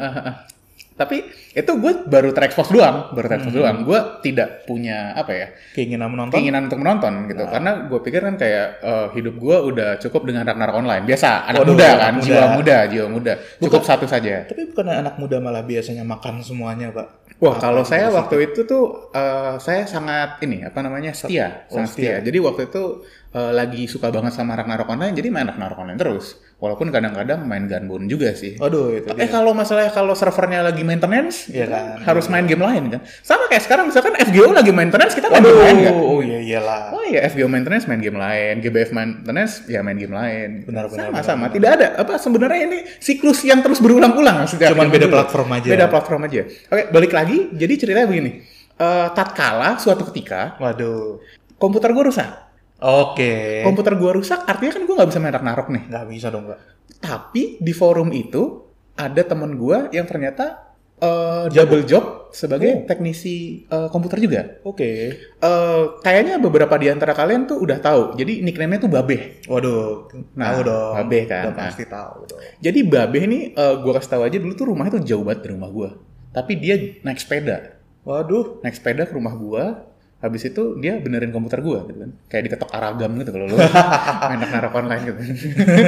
Tapi 0.95 1.27
itu 1.51 1.71
gue 1.75 2.07
baru 2.07 2.31
terekspos 2.31 2.71
doang, 2.71 3.11
baru 3.11 3.27
terekspos 3.27 3.51
Hmm. 3.51 3.59
doang. 3.59 3.77
Gue 3.83 3.99
tidak 4.23 4.63
punya 4.63 5.11
apa 5.11 5.31
ya 5.31 5.47
Keinginan 5.75 6.07
menonton. 6.07 6.31
keinginan 6.31 6.61
untuk 6.65 6.79
menonton 6.79 7.27
gitu, 7.27 7.43
karena 7.45 7.71
gue 7.85 7.99
pikir 7.99 8.23
kan 8.23 8.35
kayak 8.35 8.67
eh, 8.79 9.07
hidup 9.11 9.35
gue 9.35 9.57
udah 9.65 9.89
cukup 9.99 10.23
dengan 10.23 10.47
Ragnarok 10.47 10.79
online. 10.79 11.03
Biasa, 11.03 11.45
anak 11.45 11.61
Waduh, 11.61 11.75
muda 11.75 11.87
kan, 11.99 12.11
muda. 12.15 12.23
jiwa 12.23 12.45
muda, 12.55 12.77
jiwa 12.87 13.07
muda. 13.11 13.33
Cukup 13.59 13.83
satu 13.83 14.07
saja. 14.07 14.47
Tapi 14.47 14.71
bukan 14.71 14.87
anak 14.87 15.19
muda 15.19 15.37
malah 15.37 15.61
biasanya 15.61 16.01
makan 16.01 16.39
semuanya, 16.39 16.87
Pak. 16.89 17.07
Wah, 17.35 17.59
kalau 17.59 17.83
saya 17.83 18.07
waktu 18.07 18.47
itu 18.47 18.63
tuh 18.63 19.11
eh, 19.11 19.59
saya 19.59 19.83
sangat 19.83 20.39
ini 20.39 20.63
apa 20.63 20.79
namanya 20.79 21.11
setia, 21.11 21.67
Oh, 21.67 21.75
sangat 21.75 21.91
setia. 21.91 22.15
Jadi 22.23 22.39
waktu 22.39 22.71
itu 22.71 23.03
eh, 23.35 23.51
lagi 23.51 23.83
suka 23.85 24.07
banget 24.07 24.31
sama 24.31 24.55
Ragnarok 24.55 24.87
online, 24.87 25.11
jadi 25.11 25.27
main 25.27 25.43
Ragnarok 25.43 25.75
online 25.77 25.99
terus. 25.99 26.39
Walaupun 26.55 26.87
kadang-kadang 26.87 27.43
main 27.43 27.67
Gunbone 27.67 28.07
juga 28.07 28.31
sih. 28.31 28.55
Aduh, 28.55 28.95
itu 28.95 29.11
Eh 29.11 29.27
kalau 29.27 29.51
masalah 29.51 29.91
kalau 29.91 30.15
servernya 30.15 30.63
lagi 30.63 30.81
maintenance, 30.81 31.51
Iya 31.51 31.67
kan. 31.67 31.99
harus 32.01 32.31
main 32.31 32.47
game 32.47 32.63
lain 32.63 32.87
kan. 32.89 33.03
Sama 33.19 33.51
kayak 33.51 33.67
sekarang 33.67 33.91
misalkan 33.91 34.15
FGO 34.15 34.55
lagi 34.55 34.71
maintenance, 34.71 35.11
kita 35.13 35.27
main 35.27 35.43
game 35.43 35.59
lain 35.61 35.77
kan. 35.83 35.93
oh 35.93 36.19
iya 36.23 36.39
iyalah. 36.39 36.81
Oh 36.95 37.03
iya 37.03 37.27
FGO 37.27 37.51
maintenance 37.51 37.85
main 37.85 37.99
game 37.99 38.15
lain, 38.15 38.63
GBF 38.63 38.95
maintenance 38.95 39.67
ya 39.67 39.83
main 39.83 39.99
game 39.99 40.15
lain. 40.15 40.63
Benar, 40.63 40.87
benar, 40.87 41.05
sama 41.05 41.11
benar, 41.11 41.23
sama. 41.27 41.45
Tidak 41.51 41.69
ada 41.69 41.87
apa 41.99 42.13
sebenarnya 42.15 42.59
ini 42.63 42.77
siklus 42.97 43.43
yang 43.43 43.59
terus 43.59 43.83
berulang-ulang 43.83 44.47
setiap 44.47 44.71
Cuman 44.71 44.87
beda 44.87 45.05
dulu. 45.05 45.15
platform 45.19 45.49
aja. 45.51 45.67
Beda 45.67 45.85
platform 45.91 46.21
aja. 46.23 46.41
Oke, 46.71 46.83
balik 46.87 47.11
lagi. 47.11 47.37
Jadi 47.51 47.73
ceritanya 47.75 48.07
begini. 48.07 48.31
Eh 48.73 49.07
tatkala 49.11 49.75
suatu 49.75 50.07
ketika 50.07 50.55
Waduh. 50.57 51.19
komputer 51.55 51.91
gue 51.91 52.03
rusak. 52.05 52.31
Oke. 52.77 53.63
Komputer 53.63 53.95
gue 53.95 54.11
rusak, 54.13 54.43
artinya 54.43 54.71
kan 54.73 54.83
gue 54.83 54.95
nggak 54.95 55.09
bisa 55.09 55.19
main 55.19 55.33
Ragnarok 55.33 55.67
nih. 55.69 55.83
Nggak 55.87 56.05
bisa 56.07 56.27
dong, 56.27 56.45
Pak. 56.47 56.59
Tapi 56.97 57.57
di 57.57 57.71
forum 57.71 58.11
itu 58.11 58.67
ada 58.93 59.21
temen 59.21 59.55
gue 59.55 59.91
yang 59.91 60.03
ternyata 60.03 60.63
eh, 60.95 61.51
double 61.51 61.83
job 61.83 62.31
sebagai 62.31 62.71
Oh. 62.71 62.79
teknisi 62.87 63.63
eh, 63.65 63.87
komputer 63.91 64.15
juga. 64.17 64.41
Oke. 64.63 64.91
Eh, 65.35 65.83
kayaknya 65.99 66.35
beberapa 66.37 66.71
di 66.75 66.87
antara 66.87 67.11
kalian 67.11 67.43
tuh 67.45 67.59
udah 67.59 67.79
tahu. 67.79 68.15
Jadi 68.15 68.39
nickname-nya 68.39 68.79
tuh 68.79 68.91
Babeh. 68.91 69.43
Waduh, 69.45 70.07
Nah, 70.35 70.55
tahu 70.55 70.59
dong. 70.63 70.93
Babe 71.01 71.19
kan. 71.27 71.51
Udah 71.51 71.55
Nah. 71.55 71.67
pasti 71.67 71.83
tahu 71.85 72.19
dong. 72.27 72.39
Jadi 72.59 72.79
Babeh 72.83 73.21
ini 73.23 73.39
eh, 73.51 73.75
gua 73.79 73.93
kasih 73.93 74.09
tahu 74.09 74.21
aja 74.23 74.37
dulu 74.39 74.53
tuh 74.53 74.67
rumahnya 74.67 74.91
tuh 74.95 75.03
jauh 75.03 75.23
banget 75.23 75.43
dari 75.43 75.53
rumah 75.55 75.69
gua. 75.69 75.89
Tapi 76.31 76.51
dia 76.55 76.75
naik 77.01 77.19
sepeda. 77.19 77.75
Waduh. 78.03 78.59
Naik 78.61 78.75
sepeda 78.75 79.03
ke 79.03 79.11
rumah 79.11 79.35
gua. 79.35 79.63
Habis 80.25 80.49
itu 80.49 80.81
dia 80.81 80.97
benerin 80.97 81.29
komputer 81.29 81.61
gua 81.61 81.85
gitu 81.85 82.01
kan. 82.01 82.11
Kayak 82.25 82.43
diketok 82.49 82.69
aragam 82.73 83.11
gitu 83.21 83.29
kalau 83.29 83.45
lu 83.45 83.57
main 84.33 84.41
narok 84.41 84.73
online 84.73 85.03
gitu. 85.05 85.21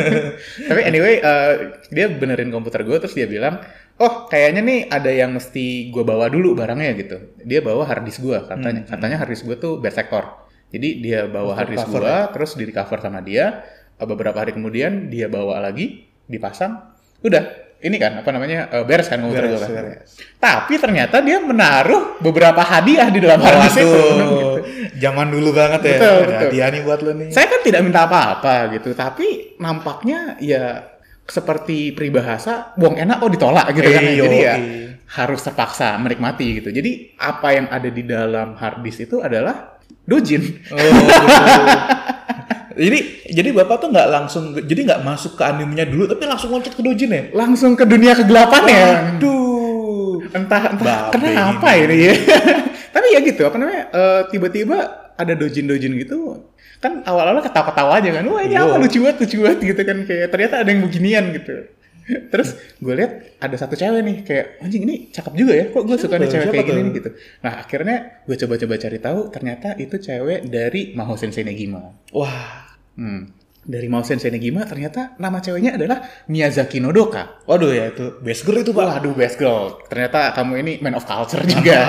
Tapi 0.70 0.82
anyway, 0.86 1.18
eh, 1.18 1.54
dia 1.90 2.06
benerin 2.14 2.54
komputer 2.54 2.86
gua 2.86 3.02
terus 3.02 3.18
dia 3.18 3.26
bilang, 3.26 3.58
"Oh, 3.98 4.30
kayaknya 4.30 4.62
nih 4.62 4.80
ada 4.94 5.10
yang 5.10 5.34
mesti 5.34 5.90
gua 5.90 6.06
bawa 6.06 6.30
dulu 6.30 6.54
barangnya 6.54 6.94
gitu." 6.94 7.18
Dia 7.42 7.66
bawa 7.66 7.90
hard 7.90 8.06
disk 8.06 8.22
gua 8.22 8.46
katanya. 8.46 8.86
Katanya 8.86 9.18
hard 9.26 9.32
disk 9.34 9.50
gua 9.50 9.58
tuh 9.58 9.82
bad 9.82 9.98
sector. 9.98 10.24
Jadi 10.70 11.02
dia 11.02 11.26
bawa 11.26 11.58
hard 11.58 11.74
disk 11.74 11.90
cover 11.90 12.06
gua 12.06 12.30
terus 12.30 12.54
di 12.54 12.70
cover 12.70 13.02
sama 13.02 13.26
dia. 13.26 13.66
Beberapa 13.98 14.38
hari 14.38 14.54
kemudian 14.54 15.10
dia 15.10 15.26
bawa 15.26 15.58
lagi, 15.58 16.06
dipasang, 16.30 16.78
udah 17.26 17.67
ini 17.78 17.98
kan 18.02 18.26
apa 18.26 18.30
namanya 18.34 18.74
uh, 18.74 18.84
beres 18.90 19.06
kan 19.06 19.22
komputer 19.22 19.46
Beres, 19.46 19.54
gue 19.54 19.62
kan. 19.62 19.72
beres. 19.86 20.10
Tapi 20.42 20.74
ternyata 20.82 21.22
dia 21.22 21.38
menaruh 21.38 22.18
beberapa 22.18 22.62
hadiah 22.66 23.08
di 23.14 23.22
dalam 23.22 23.38
harddisk 23.38 23.86
itu. 23.86 24.02
Zaman 24.98 25.30
dulu 25.30 25.54
banget 25.54 25.82
ya. 25.86 25.98
Betul, 26.02 26.18
Ada 26.18 26.26
betul. 26.26 26.42
hadiah 26.50 26.68
nih 26.74 26.82
buat 26.82 27.00
lo 27.06 27.12
nih. 27.14 27.30
Saya 27.30 27.46
kan 27.46 27.62
tidak 27.62 27.82
minta 27.86 28.10
apa-apa 28.10 28.74
gitu, 28.74 28.98
tapi 28.98 29.54
nampaknya 29.62 30.42
ya 30.42 30.90
seperti 31.28 31.92
peribahasa 31.94 32.74
buang 32.80 32.98
enak 32.98 33.18
oh 33.22 33.30
ditolak 33.30 33.70
gitu 33.78 33.90
kan. 33.94 34.02
Iya, 34.02 34.24
Jadi 34.26 34.38
ya 34.42 34.54
iya. 34.58 34.88
harus 35.14 35.40
terpaksa 35.46 36.02
menikmati 36.02 36.64
gitu. 36.64 36.70
Jadi 36.74 37.14
apa 37.22 37.48
yang 37.54 37.68
ada 37.70 37.90
di 37.94 38.04
dalam 38.08 38.58
harddisk 38.58 39.06
itu 39.06 39.22
adalah 39.22 39.78
dojin. 40.08 40.42
Oh. 40.74 41.94
Jadi 42.78 43.00
jadi 43.28 43.50
bapak 43.52 43.76
tuh 43.80 43.90
nggak 43.90 44.08
langsung 44.08 44.44
jadi 44.54 44.82
nggak 44.86 45.02
masuk 45.02 45.34
ke 45.34 45.44
animenya 45.44 45.84
dulu 45.84 46.06
tapi 46.06 46.24
langsung 46.24 46.50
loncat 46.50 46.72
ke 46.72 46.82
dojin 46.82 47.10
ya? 47.10 47.24
Langsung 47.34 47.74
ke 47.74 47.84
dunia 47.84 48.14
kegelapan 48.14 48.64
ya. 48.66 48.86
Aduh. 49.12 50.22
Entah 50.28 50.62
entah 50.70 50.86
Babe 51.10 51.14
kenapa 51.14 51.70
ini 51.74 51.98
ya. 52.04 52.14
Tapi 52.96 53.08
ya 53.14 53.20
gitu, 53.22 53.46
apa 53.46 53.56
namanya? 53.56 53.84
eh, 53.90 54.22
tiba-tiba 54.28 54.78
ada 55.14 55.34
dojin-dojin 55.34 55.94
gitu. 55.98 56.46
Kan 56.78 57.02
awal-awal 57.04 57.42
ketawa-ketawa 57.42 57.98
aja 57.98 58.10
kan. 58.12 58.24
Wah, 58.26 58.42
ini 58.42 58.54
Iya. 58.54 58.66
apa 58.66 58.76
lucu 58.78 58.98
banget, 59.02 59.18
lucu 59.22 59.38
banget 59.40 59.60
gitu 59.66 59.82
kan 59.82 59.98
kayak 60.04 60.28
ternyata 60.30 60.56
ada 60.62 60.70
yang 60.70 60.82
beginian 60.84 61.26
gitu. 61.32 61.56
Terus 62.32 62.50
gue 62.78 62.94
lihat 62.94 63.12
ada 63.38 63.56
satu 63.56 63.74
cewek 63.74 64.02
nih 64.02 64.18
kayak 64.24 64.46
anjing 64.60 64.84
ini 64.84 64.96
cakep 65.10 65.34
juga 65.34 65.54
ya. 65.54 65.66
Kok 65.72 65.84
gue 65.86 65.98
suka 65.98 66.16
nih 66.18 66.28
Siapa? 66.28 66.36
cewek 66.44 66.54
kayak 66.54 66.68
gini 66.68 66.82
nih 66.84 66.94
gitu. 66.98 67.10
Nah, 67.40 67.54
akhirnya 67.62 67.98
gue 68.26 68.36
coba-coba 68.36 68.74
cari 68.76 68.98
tahu 69.00 69.20
ternyata 69.30 69.68
itu 69.78 69.96
cewek 69.96 70.40
dari 70.48 70.82
Maho 70.92 71.16
Sensei 71.16 71.48
Negima. 71.48 71.82
Wah. 72.12 72.67
Hmm. 72.98 73.30
Dari 73.68 73.92
Maho 73.92 74.00
Sensei 74.08 74.32
Negima 74.32 74.64
ternyata 74.64 75.20
nama 75.20 75.44
ceweknya 75.44 75.76
adalah 75.76 76.00
Miyazaki 76.32 76.80
Nodoka. 76.80 77.44
Waduh 77.44 77.76
ya 77.76 77.92
itu 77.92 78.16
best 78.24 78.48
girl 78.48 78.64
itu 78.64 78.72
pak. 78.72 78.96
Waduh, 78.96 79.12
best 79.12 79.36
girl. 79.36 79.84
Ternyata 79.92 80.32
kamu 80.32 80.54
ini 80.64 80.74
man 80.80 80.96
of 80.96 81.04
culture 81.04 81.44
juga. 81.52 81.80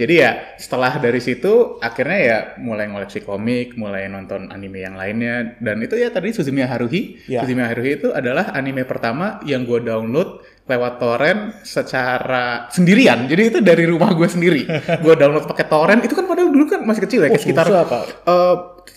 Jadi 0.00 0.14
ya 0.24 0.56
setelah 0.56 0.96
dari 0.96 1.20
situ 1.20 1.76
akhirnya 1.84 2.18
ya 2.24 2.38
mulai 2.64 2.88
ngoleksi 2.88 3.20
komik, 3.20 3.76
mulai 3.76 4.08
nonton 4.08 4.48
anime 4.48 4.80
yang 4.88 4.96
lainnya 4.96 5.60
dan 5.60 5.84
itu 5.84 6.00
ya 6.00 6.08
tadi 6.08 6.32
Suzumiya 6.32 6.64
Haruhi. 6.64 7.28
Ya. 7.28 7.44
Suzumiya 7.44 7.76
Haruhi 7.76 8.00
itu 8.00 8.16
adalah 8.16 8.56
anime 8.56 8.88
pertama 8.88 9.36
yang 9.44 9.68
gue 9.68 9.84
download 9.84 10.40
lewat 10.64 10.96
torrent 10.96 11.60
secara 11.60 12.72
sendirian. 12.72 13.28
Jadi 13.28 13.42
itu 13.52 13.58
dari 13.60 13.84
rumah 13.84 14.16
gue 14.16 14.32
sendiri. 14.32 14.64
gue 15.04 15.14
download 15.20 15.44
pakai 15.44 15.68
torrent. 15.68 16.00
Itu 16.00 16.16
kan 16.16 16.24
padahal 16.24 16.48
dulu 16.48 16.64
kan 16.72 16.80
masih 16.88 17.04
kecil 17.04 17.20
ya, 17.20 17.28
kayak 17.28 17.36
Oh, 17.36 17.44
sekitar 17.44 17.66
susah, 17.68 17.84
Pak. 17.84 18.04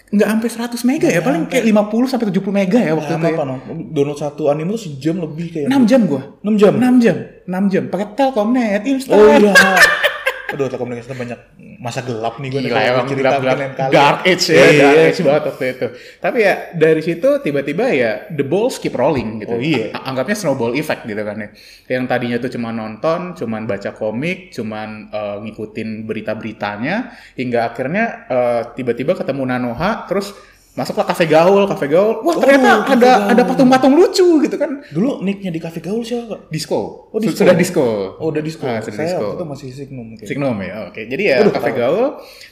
Nggak 0.10 0.27
sampai 0.27 0.50
100 0.50 0.89
mega 0.89 1.08
ya, 1.10 1.22
paling 1.22 1.46
kayak 1.46 1.65
50 1.69 2.10
sampai 2.10 2.25
70 2.34 2.50
mega 2.50 2.79
ya 2.81 2.91
waktu 2.98 3.13
Waktu 3.13 3.22
itu. 3.22 3.25
Ya. 3.29 3.38
apa 3.38 3.43
no? 3.46 3.55
Download 3.93 4.17
satu 4.17 4.43
anime 4.50 4.74
tuh 4.74 4.81
sejam 4.89 5.15
lebih 5.22 5.48
kayak. 5.53 5.67
6 5.69 5.89
jam 5.89 6.01
gue. 6.10 6.22
6 6.41 6.62
jam. 6.62 6.74
6 6.77 7.03
jam, 7.05 7.15
6 7.46 7.72
jam 7.74 7.84
pakai 7.88 8.08
Telkomnet, 8.17 8.81
Instan. 8.89 9.13
Oh 9.17 9.29
iya. 9.29 9.53
Aduh, 10.50 10.65
telekomunikasi 10.65 11.13
banyak 11.13 11.39
masa 11.79 12.03
gelap 12.03 12.36
nih 12.38 12.51
gue 12.51 12.62
Gila 12.67 12.75
emang 12.83 13.07
cerita 13.07 13.39
gelap, 13.39 13.55
gelap. 13.55 13.71
kali. 13.74 13.91
Dark 13.95 14.19
age 14.27 14.45
ya, 14.45 14.59
Iya. 14.59 14.83
dark 14.83 15.00
age 15.01 15.21
banget 15.24 15.43
waktu 15.48 15.65
itu. 15.71 15.88
Tapi 16.19 16.38
ya 16.43 16.53
dari 16.75 17.00
situ 17.00 17.29
tiba-tiba 17.39 17.86
ya 17.88 18.12
the 18.29 18.43
balls 18.43 18.75
keep 18.77 18.91
rolling 18.93 19.39
gitu. 19.39 19.55
Oh, 19.55 19.63
iya. 19.63 19.95
A- 19.95 20.12
Anggapnya 20.12 20.36
snowball 20.36 20.75
effect 20.75 21.07
gitu 21.07 21.24
kan 21.24 21.39
ya. 21.39 21.50
Yang 21.88 22.03
tadinya 22.05 22.38
tuh 22.38 22.51
cuma 22.51 22.69
nonton, 22.69 23.31
cuman 23.33 23.63
baca 23.63 23.91
komik, 23.91 24.51
cuman 24.51 25.07
eh, 25.07 25.38
ngikutin 25.41 26.03
berita-beritanya, 26.03 26.95
hingga 27.33 27.59
akhirnya 27.65 28.03
eh, 28.27 28.62
tiba-tiba 28.75 29.15
ketemu 29.15 29.48
Nanoha, 29.48 30.03
terus 30.05 30.36
masuklah 30.79 31.03
kafe 31.03 31.27
gaul, 31.27 31.67
kafe 31.67 31.91
gaul. 31.91 32.24
Wah 32.24 32.31
Oh, 32.31 32.39
ternyata 32.39 32.88
Cafe 32.88 32.95
ada 32.95 33.12
Gaul. 33.12 33.31
ada 33.36 33.41
patung-patung 33.43 33.93
lucu 33.93 34.27
gitu 34.39 34.55
kan. 34.55 34.79
Dulu 34.88 35.19
nicknya 35.19 35.51
di 35.51 35.59
Cafe 35.59 35.83
Gaul 35.83 36.00
siapa? 36.01 36.48
Disco. 36.48 37.12
Oh, 37.12 37.19
disco. 37.19 37.43
Sudah 37.43 37.51
disco. 37.53 37.86
Oh, 38.15 38.31
udah 38.31 38.39
disco. 38.39 38.63
Ah, 38.63 38.79
sudah 38.79 38.95
Saya 38.95 39.12
disco. 39.12 39.25
waktu 39.27 39.36
itu 39.36 39.45
masih 39.45 39.67
Signum 39.75 40.05
mungkin. 40.15 40.24
Signum 40.24 40.55
ya, 40.63 40.88
oke. 40.88 41.01
Jadi 41.03 41.24
ya 41.27 41.36
ketawa. 41.43 41.75
Gaul 41.75 42.05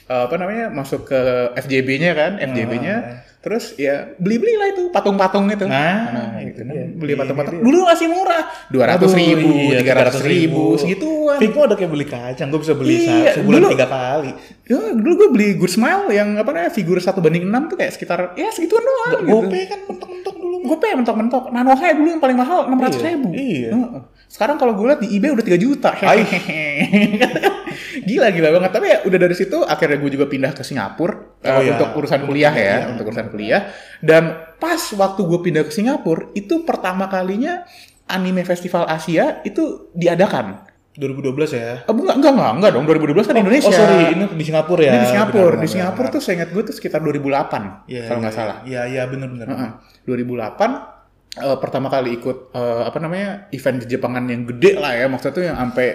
eh, 0.06 0.22
apa 0.28 0.34
namanya 0.36 0.64
masuk 0.68 1.08
ke 1.08 1.20
FJB-nya 1.56 2.12
kan, 2.12 2.32
FJB-nya. 2.38 2.96
Ah. 3.00 3.16
Terus 3.38 3.70
ya 3.74 4.12
beli-beli 4.14 4.54
lah 4.54 4.68
itu 4.68 4.90
patung-patung 4.90 5.46
itu. 5.46 5.62
Nah, 5.62 6.36
gitu 6.42 6.58
itu 6.58 6.62
kan. 6.64 6.74
Beli 6.92 7.12
Iya, 7.14 7.18
patung-patung. 7.22 7.54
iya. 7.54 7.62
Dulu 7.62 7.78
masih 7.84 8.06
murah, 8.08 8.42
dua 8.66 8.84
ratus 8.88 9.10
Aduh, 9.10 9.20
ribu, 9.20 9.48
iya, 9.54 9.78
tiga 9.78 9.92
ratus 9.96 10.22
ribu, 10.22 10.64
segituan. 10.74 11.38
Figmo 11.38 11.60
ada 11.62 11.74
kayak 11.74 11.86
beli 11.88 12.02
kacang, 12.04 12.48
gue 12.48 12.60
bisa 12.60 12.74
beli 12.74 12.98
Iya, 13.00 13.38
sebulan 13.38 13.58
dulu- 13.62 13.72
tiga 13.72 13.86
kali. 13.86 14.30
Ya, 14.64 14.78
dulu 14.90 15.12
gue 15.16 15.28
beli 15.30 15.48
Good 15.54 15.70
Smile 15.70 16.10
yang 16.10 16.34
apa 16.34 16.50
namanya 16.50 16.72
figur 16.72 16.98
satu 16.98 17.18
banding 17.18 17.44
enam 17.44 17.66
tuh 17.66 17.76
kayak 17.76 17.94
sekitar 17.94 18.34
ya 18.34 18.50
segituan 18.50 18.82
doang. 18.82 19.22
gitu. 19.22 19.30
Gope 19.30 19.60
kan 19.64 19.80
mentok-mentok 19.86 20.34
dulu. 20.34 20.56
Gope 20.66 20.88
mentok-mentok. 20.92 21.44
Nanoha 21.48 21.86
dulu 21.94 22.08
yang 22.08 22.20
paling 22.20 22.36
mahal 22.36 22.66
enam 22.66 22.78
ratus 22.80 23.00
ribu. 23.00 23.30
Iya. 23.30 23.70
Heeh. 23.70 24.02
Sekarang 24.26 24.58
kalau 24.58 24.74
gue 24.74 24.84
lihat 24.84 24.98
di 24.98 25.14
eBay 25.14 25.30
udah 25.30 25.44
3 25.46 25.56
juta. 25.56 25.94
Ay. 25.96 26.26
gila 28.08 28.28
gila 28.28 28.48
banget. 28.52 28.70
Tapi 28.72 28.86
ya 28.88 28.98
udah 29.04 29.18
dari 29.20 29.34
situ 29.34 29.62
akhirnya 29.62 29.96
gue 29.96 30.10
juga 30.10 30.26
pindah 30.26 30.52
ke 30.52 30.62
Singapura 30.62 31.27
Oh, 31.38 31.62
eh, 31.62 31.70
iya. 31.70 31.78
untuk 31.78 31.88
urusan 32.02 32.26
kuliah 32.26 32.50
ya, 32.50 32.74
Iya. 32.82 32.86
untuk 32.92 33.14
urusan 33.14 33.30
kuliah. 33.30 33.70
Dan 34.02 34.34
pas 34.58 34.82
waktu 34.94 35.20
gue 35.22 35.38
pindah 35.38 35.62
ke 35.62 35.70
Singapura 35.70 36.34
itu 36.34 36.66
pertama 36.66 37.06
kalinya 37.06 37.62
anime 38.10 38.42
festival 38.42 38.90
Asia 38.90 39.38
itu 39.46 39.92
diadakan. 39.94 40.66
2012 40.98 41.54
ya. 41.54 41.86
Eh, 41.86 41.94
enggak, 41.94 42.18
enggak, 42.18 42.32
enggak, 42.34 42.50
enggak 42.58 42.70
dong. 42.74 42.84
2012 42.90 43.22
kan 43.30 43.34
di 43.38 43.42
Indonesia. 43.46 43.70
Oh 43.70 43.78
sorry, 43.78 44.18
ini 44.18 44.24
di 44.34 44.42
Singapura 44.42 44.82
ya. 44.82 44.90
Ini 44.90 44.98
di 44.98 45.10
Singapura. 45.14 45.38
Benar, 45.38 45.54
di 45.54 45.58
benar, 45.62 45.70
Singapura 45.70 46.06
benar. 46.10 46.14
tuh 46.18 46.22
saya 46.26 46.34
ingat 46.42 46.50
gue 46.50 46.62
tuh 46.66 46.74
sekitar 46.74 46.98
2008 47.06 47.86
Iya, 47.86 48.02
kalau 48.10 48.18
iya, 48.18 48.22
nggak 48.26 48.34
salah. 48.34 48.56
Iya, 48.66 48.82
iya 48.90 49.02
benar-benar. 49.06 49.46
Heeh. 49.46 49.70
2008 50.10 50.97
eh, 51.40 51.58
pertama 51.58 51.86
kali 51.86 52.16
ikut 52.16 52.50
eh, 52.50 52.82
apa 52.84 52.98
namanya 52.98 53.46
event 53.50 53.82
Jepangan 53.82 54.24
yang 54.24 54.42
gede 54.44 54.72
lah 54.74 54.92
ya 54.92 55.06
maksudnya 55.06 55.34
tuh 55.34 55.44
yang 55.44 55.56
sampai 55.56 55.88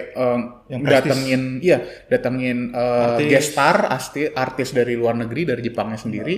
Yang 0.64 0.80
prestis. 0.80 0.96
datengin 0.96 1.42
iya 1.60 1.78
datengin 2.06 2.58
Artis. 2.72 3.28
guest 3.28 3.48
star 3.52 3.76
artis 3.86 4.28
artis 4.32 4.68
dari 4.70 4.94
luar 4.94 5.14
negeri 5.14 5.44
dari 5.44 5.60
Jepangnya 5.60 5.96
sendiri 5.96 6.34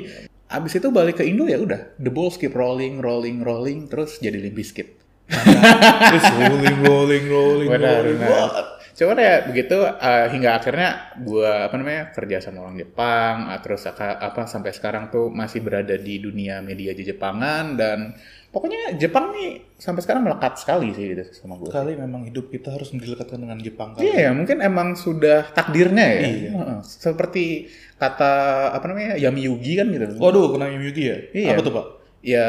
abis 0.46 0.78
itu 0.78 0.88
balik 0.88 1.18
ke 1.18 1.24
Indo 1.24 1.46
ya 1.46 1.58
udah 1.58 1.98
the 1.98 2.06
balls 2.06 2.34
keep 2.34 2.52
rolling 2.52 2.98
rolling 2.98 3.40
rolling 3.40 3.86
terus 3.86 4.18
jadi 4.18 4.36
Limp 4.36 4.54
Bizkit 4.54 4.88
Terus 5.26 6.22
rolling, 6.32 6.78
rolling, 6.80 7.24
rolling, 7.26 7.68
Benar, 7.68 8.06
rolling. 8.06 8.18
benar. 8.18 8.50
Cuman 8.94 9.18
ya 9.18 9.44
begitu 9.44 9.74
eh, 9.76 10.26
hingga 10.30 10.56
akhirnya 10.56 10.88
gua 11.18 11.66
apa 11.66 11.74
namanya 11.74 12.14
kerja 12.14 12.40
sama 12.40 12.62
orang 12.62 12.78
Jepang 12.78 13.50
eh, 13.50 13.60
terus 13.60 13.84
aka- 13.84 14.16
apa 14.16 14.46
sampai 14.46 14.70
sekarang 14.70 15.10
tuh 15.10 15.28
masih 15.28 15.60
berada 15.60 15.98
di 15.98 16.16
dunia 16.16 16.62
media 16.62 16.94
di 16.94 17.04
Jepangan 17.04 17.76
dan 17.76 18.16
pokoknya 18.56 18.96
Jepang 18.96 19.36
nih 19.36 19.60
sampai 19.76 20.00
sekarang 20.00 20.24
melekat 20.24 20.56
sekali 20.56 20.88
sih 20.96 21.12
gitu 21.12 21.28
sama 21.36 21.60
gue. 21.60 21.68
Kali 21.68 21.92
memang 21.92 22.24
hidup 22.24 22.48
kita 22.48 22.72
harus 22.72 22.88
dilekatkan 22.88 23.36
dengan 23.36 23.60
Jepang 23.60 23.92
kali. 23.92 24.08
Iya 24.08 24.16
ya 24.16 24.30
mungkin 24.32 24.64
emang 24.64 24.96
sudah 24.96 25.52
takdirnya 25.52 26.06
ya. 26.08 26.20
Iya. 26.24 26.50
Seperti 26.80 27.68
kata 28.00 28.32
apa 28.72 28.84
namanya 28.88 29.20
Yami 29.20 29.44
Yugi 29.44 29.76
kan 29.76 29.92
gitu. 29.92 30.16
Waduh, 30.16 30.56
kena 30.56 30.72
Yugi 30.72 31.04
ya? 31.04 31.16
Iya. 31.36 31.52
Apa 31.52 31.60
tuh, 31.60 31.72
Pak? 31.76 31.86
Ya 32.24 32.48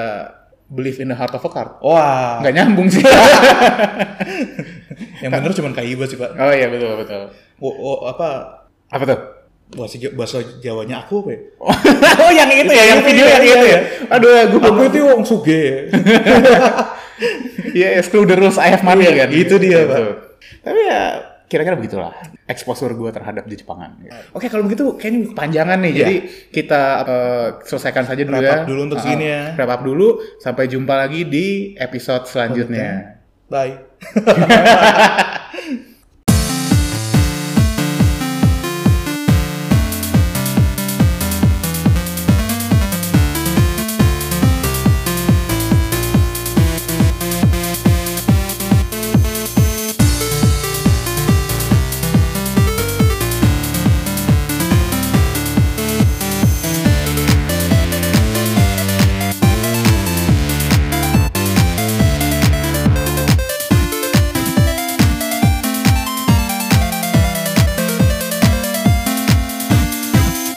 believe 0.72 0.96
in 1.04 1.12
the 1.12 1.18
heart 1.20 1.36
of 1.36 1.44
a 1.44 1.52
card. 1.52 1.76
Wah, 1.84 2.40
Nggak 2.40 2.56
nyambung 2.56 2.88
sih. 2.88 3.04
yang 5.24 5.32
bener 5.36 5.52
cuma 5.52 5.76
Kaiba 5.76 6.08
sih, 6.08 6.16
Pak. 6.16 6.40
oh 6.40 6.54
iya 6.56 6.72
betul 6.72 6.96
betul. 6.96 7.36
Oh, 7.60 7.76
oh, 7.76 7.98
apa 8.08 8.28
Apa 8.88 9.04
tuh? 9.04 9.37
Bahasa 9.68 10.00
bahasa 10.16 10.38
Jawanya 10.64 11.04
aku 11.04 11.28
apa 11.28 11.30
ya? 11.36 11.40
oh 12.24 12.32
yang 12.40 12.50
itu 12.50 12.72
ya, 12.72 12.84
yang 12.96 13.02
video 13.04 13.26
yang 13.28 13.44
itu 13.44 13.66
ya. 13.68 13.80
Aduh, 14.08 14.30
gue 14.48 14.60
Aku 14.64 14.82
itu 14.88 14.98
wong 15.04 15.24
suge. 15.24 15.64
Iya, 17.74 17.98
screw 18.06 18.30
the 18.30 18.38
rules 18.38 18.62
I 18.62 18.70
have 18.70 18.86
money 18.86 19.10
Iya, 19.10 19.26
kan. 19.26 19.30
itu 19.34 19.58
dia. 19.58 19.90
Pak. 19.90 20.38
Tapi 20.62 20.80
ya 20.86 21.02
kira-kira 21.48 21.74
begitulah 21.74 22.12
exposure 22.46 22.94
gue 22.94 23.10
terhadap 23.10 23.50
di 23.50 23.58
Jepangan. 23.58 23.98
Oke, 24.38 24.46
kalau 24.46 24.68
begitu 24.70 24.94
kayaknya 24.94 25.34
panjangan 25.34 25.82
nih. 25.82 25.92
Iya. 25.92 26.00
Jadi 26.00 26.16
kita 26.54 26.82
eh, 27.10 27.48
selesaikan 27.66 28.06
saja 28.06 28.22
dulu 28.22 28.38
Wrap 28.38 28.46
ya. 28.46 28.58
dulu 28.70 28.80
untuk 28.86 28.98
Uh, 28.98 29.04
segini 29.04 29.26
ya. 29.26 29.44
Wrap 29.58 29.70
up 29.74 29.82
dulu. 29.82 30.08
Sampai 30.38 30.70
jumpa 30.70 30.94
lagi 30.94 31.26
di 31.26 31.74
episode 31.76 32.30
selanjutnya. 32.30 33.18
Bye. 33.50 33.74